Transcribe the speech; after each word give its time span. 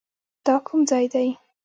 دا 0.45 0.55
کوم 0.65 0.81
ځای 0.89 1.05
دی؟ 1.13 1.27